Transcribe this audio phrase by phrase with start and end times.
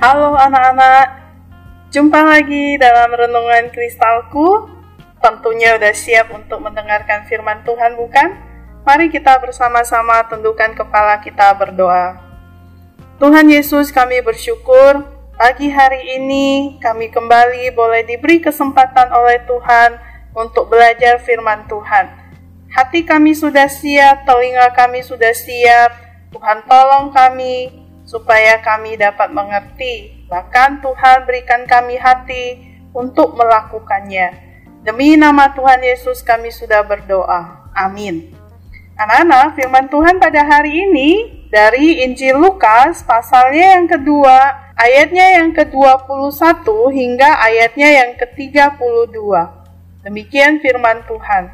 [0.00, 1.28] Halo anak-anak,
[1.92, 4.64] jumpa lagi dalam renungan kristalku.
[5.20, 8.32] Tentunya udah siap untuk mendengarkan firman Tuhan bukan?
[8.88, 12.16] Mari kita bersama-sama tundukkan kepala kita berdoa.
[13.20, 15.04] Tuhan Yesus kami bersyukur
[15.36, 20.00] pagi hari ini kami kembali boleh diberi kesempatan oleh Tuhan
[20.32, 22.08] untuk belajar firman Tuhan.
[22.72, 25.92] Hati kami sudah siap, telinga kami sudah siap,
[26.32, 27.79] Tuhan tolong kami
[28.10, 30.26] supaya kami dapat mengerti.
[30.26, 32.58] Bahkan Tuhan berikan kami hati
[32.90, 34.50] untuk melakukannya.
[34.82, 37.70] Demi nama Tuhan Yesus kami sudah berdoa.
[37.70, 38.34] Amin.
[38.98, 41.10] Anak-anak, firman Tuhan pada hari ini
[41.54, 49.16] dari Injil Lukas pasalnya yang kedua, ayatnya yang ke-21 hingga ayatnya yang ke-32.
[50.04, 51.48] Demikian firman Tuhan.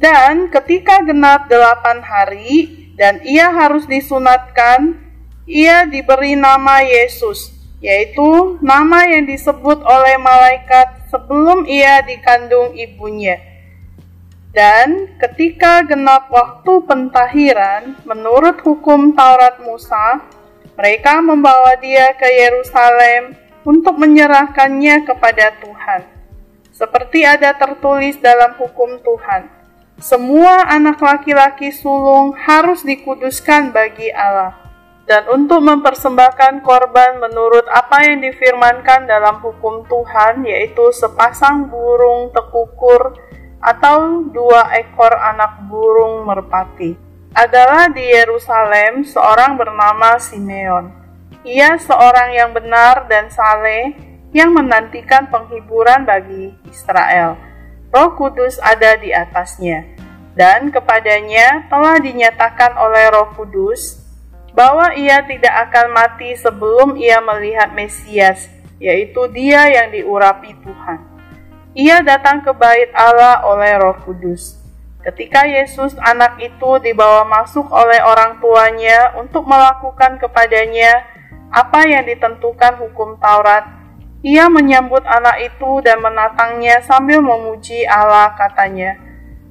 [0.00, 5.05] Dan ketika genap delapan hari, dan ia harus disunatkan,
[5.46, 13.38] ia diberi nama Yesus, yaitu nama yang disebut oleh malaikat sebelum ia dikandung ibunya.
[14.50, 20.18] Dan ketika genap waktu pentahiran, menurut hukum Taurat Musa,
[20.74, 26.02] mereka membawa dia ke Yerusalem untuk menyerahkannya kepada Tuhan.
[26.74, 29.48] Seperti ada tertulis dalam hukum Tuhan,
[29.96, 34.65] semua anak laki-laki sulung harus dikuduskan bagi Allah.
[35.06, 43.14] Dan untuk mempersembahkan korban menurut apa yang difirmankan dalam hukum Tuhan, yaitu sepasang burung tekukur
[43.62, 46.98] atau dua ekor anak burung merpati.
[47.30, 50.90] Adalah di Yerusalem seorang bernama Simeon.
[51.46, 53.94] Ia seorang yang benar dan saleh
[54.34, 57.38] yang menantikan penghiburan bagi Israel
[57.96, 59.86] Roh Kudus ada di atasnya,
[60.34, 64.04] dan kepadanya telah dinyatakan oleh Roh Kudus
[64.56, 68.48] bahwa ia tidak akan mati sebelum ia melihat Mesias,
[68.80, 71.00] yaitu Dia yang diurapi Tuhan.
[71.76, 74.56] Ia datang ke bait Allah oleh Roh Kudus.
[75.04, 81.04] Ketika Yesus, anak itu, dibawa masuk oleh orang tuanya untuk melakukan kepadanya
[81.52, 83.70] apa yang ditentukan hukum Taurat,
[84.24, 88.98] ia menyambut anak itu dan menatangnya sambil memuji Allah katanya,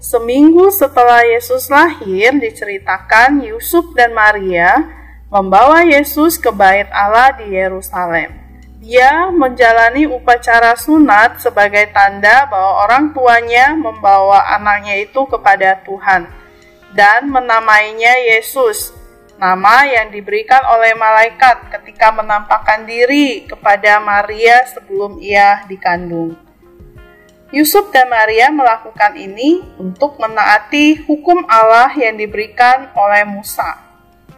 [0.00, 4.80] seminggu setelah Yesus lahir diceritakan Yusuf dan Maria
[5.28, 8.32] membawa Yesus ke bait Allah di Yerusalem.
[8.80, 16.24] Dia menjalani upacara sunat sebagai tanda bahwa orang tuanya membawa anaknya itu kepada Tuhan
[16.96, 18.96] dan menamainya Yesus
[19.36, 26.49] nama yang diberikan oleh malaikat ketika menampakkan diri kepada Maria sebelum ia dikandung.
[27.50, 33.78] Yusuf dan Maria melakukan ini untuk menaati hukum Allah yang diberikan oleh Musa,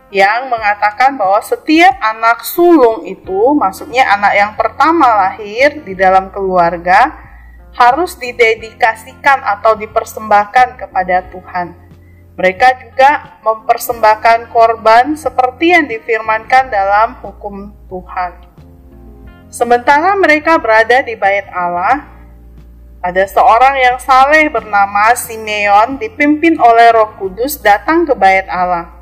[0.09, 7.13] yang mengatakan bahwa setiap anak sulung itu, maksudnya anak yang pertama lahir di dalam keluarga,
[7.77, 11.83] harus didedikasikan atau dipersembahkan kepada Tuhan
[12.33, 18.33] mereka juga mempersembahkan korban seperti yang difirmankan dalam hukum Tuhan.
[19.53, 22.09] Sementara mereka berada di bait Allah,
[23.03, 28.95] ada seorang yang saleh bernama Simeon dipimpin oleh Roh Kudus datang ke bait Allah.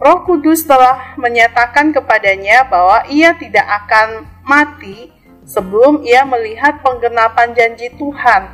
[0.00, 5.12] Roh Kudus telah menyatakan kepadanya bahwa ia tidak akan mati
[5.44, 8.48] sebelum ia melihat penggenapan janji Tuhan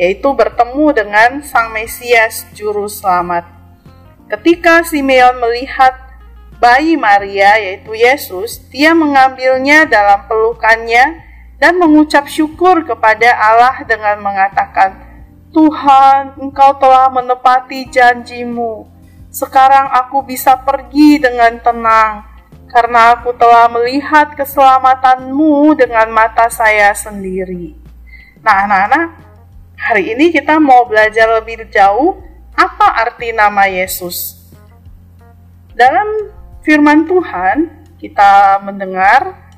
[0.00, 3.44] yaitu bertemu dengan Sang Mesias Juru Selamat.
[4.30, 5.92] Ketika Simeon melihat
[6.56, 11.29] bayi Maria, yaitu Yesus, dia mengambilnya dalam pelukannya
[11.60, 14.96] dan mengucap syukur kepada Allah dengan mengatakan,
[15.52, 18.88] Tuhan, Engkau telah menepati janjimu.
[19.28, 22.24] Sekarang aku bisa pergi dengan tenang,
[22.72, 27.76] karena aku telah melihat keselamatanmu dengan mata saya sendiri.
[28.40, 29.30] Nah, anak-anak,
[29.80, 32.20] Hari ini kita mau belajar lebih jauh
[32.52, 34.36] apa arti nama Yesus.
[35.72, 36.28] Dalam
[36.60, 39.49] firman Tuhan, kita mendengar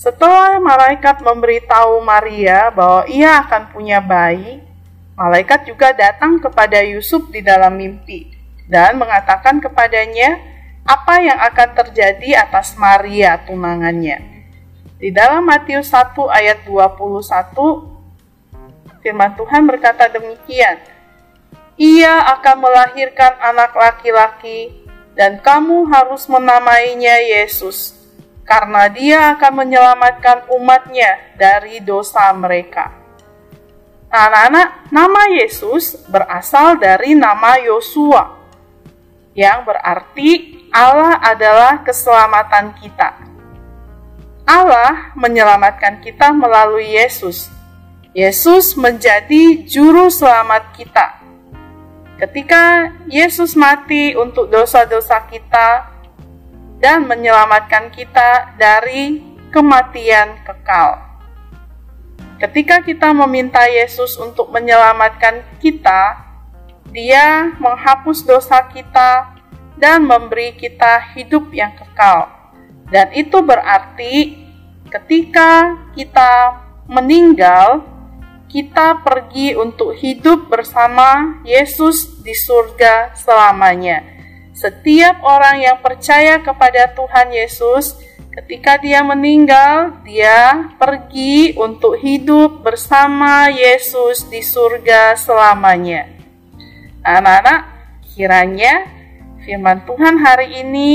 [0.00, 4.64] setelah malaikat memberitahu Maria bahwa ia akan punya bayi,
[5.12, 8.32] malaikat juga datang kepada Yusuf di dalam mimpi
[8.64, 10.40] dan mengatakan kepadanya
[10.88, 14.24] apa yang akan terjadi atas Maria tunangannya.
[14.96, 20.80] Di dalam Matius 1 ayat 21, firman Tuhan berkata demikian,
[21.76, 24.80] Ia akan melahirkan anak laki-laki
[25.12, 27.99] dan kamu harus menamainya Yesus,
[28.50, 32.90] karena dia akan menyelamatkan umatnya dari dosa mereka.
[34.10, 38.34] Anak-anak, nama Yesus berasal dari nama Yosua,
[39.38, 43.22] yang berarti Allah adalah keselamatan kita.
[44.42, 47.46] Allah menyelamatkan kita melalui Yesus.
[48.10, 51.22] Yesus menjadi juru selamat kita.
[52.18, 55.89] Ketika Yesus mati untuk dosa-dosa kita
[56.80, 59.20] dan menyelamatkan kita dari
[59.52, 60.96] kematian kekal.
[62.40, 66.26] Ketika kita meminta Yesus untuk menyelamatkan kita,
[66.90, 69.38] Dia menghapus dosa kita
[69.78, 72.26] dan memberi kita hidup yang kekal.
[72.90, 74.42] Dan itu berarti
[74.90, 76.58] ketika kita
[76.90, 77.86] meninggal,
[78.50, 84.19] kita pergi untuk hidup bersama Yesus di surga selamanya.
[84.60, 87.96] Setiap orang yang percaya kepada Tuhan Yesus,
[88.28, 96.12] ketika dia meninggal, dia pergi untuk hidup bersama Yesus di surga selamanya.
[97.00, 97.60] Anak-anak,
[98.12, 98.84] kiranya
[99.48, 100.90] firman Tuhan hari ini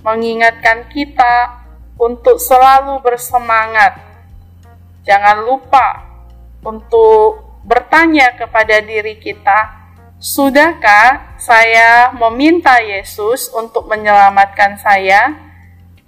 [0.00, 1.60] mengingatkan kita
[2.00, 4.00] untuk selalu bersemangat.
[5.04, 6.08] Jangan lupa
[6.64, 9.83] untuk bertanya kepada diri kita,
[10.24, 15.36] sudahkah saya meminta Yesus untuk menyelamatkan saya?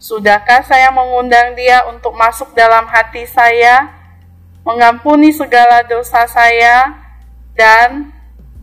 [0.00, 3.92] Sudahkah saya mengundang Dia untuk masuk dalam hati saya,
[4.64, 6.96] mengampuni segala dosa saya,
[7.52, 8.08] dan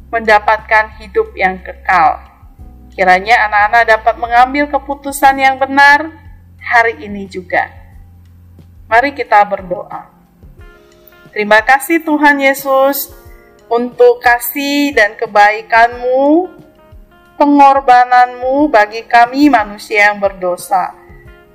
[0.10, 2.18] mendapatkan hidup yang kekal?
[2.98, 6.10] Kiranya anak-anak dapat mengambil keputusan yang benar
[6.58, 7.70] hari ini juga.
[8.90, 10.10] Mari kita berdoa.
[11.34, 13.23] Terima kasih Tuhan Yesus
[13.74, 16.54] untuk kasih dan kebaikanmu,
[17.42, 20.94] pengorbananmu bagi kami manusia yang berdosa.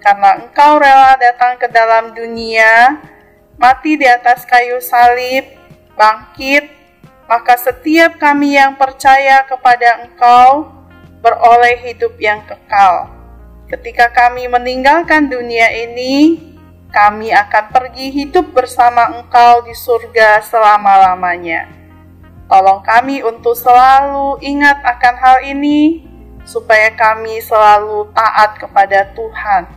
[0.02, 2.98] Karena engkau rela datang ke dalam dunia,
[3.54, 5.46] mati di atas kayu salib,
[5.94, 6.66] bangkit,
[7.30, 10.74] maka setiap kami yang percaya kepada engkau
[11.22, 13.14] beroleh hidup yang kekal.
[13.68, 16.40] Ketika kami meninggalkan dunia ini,
[16.88, 21.77] kami akan pergi hidup bersama Engkau di surga selama-lamanya.
[22.48, 26.00] Tolong kami untuk selalu ingat akan hal ini,
[26.48, 29.68] supaya kami selalu taat kepada Tuhan.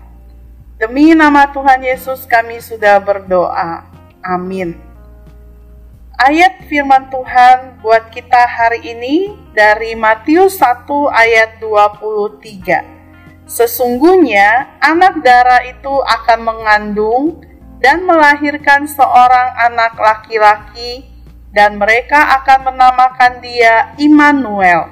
[0.80, 3.84] Demi nama Tuhan Yesus, kami sudah berdoa.
[4.24, 4.80] Amin.
[6.16, 13.52] Ayat firman Tuhan buat kita hari ini dari Matius 1 ayat 23.
[13.52, 17.44] Sesungguhnya anak darah itu akan mengandung
[17.84, 21.11] dan melahirkan seorang anak laki-laki
[21.52, 24.88] dan mereka akan menamakan dia Immanuel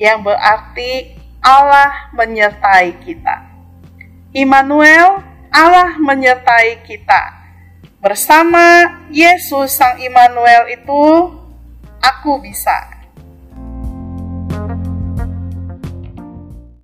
[0.00, 3.44] yang berarti Allah menyertai kita.
[4.34, 7.38] Immanuel, Allah menyertai kita.
[7.98, 11.02] Bersama Yesus Sang Immanuel itu,
[11.98, 12.97] aku bisa.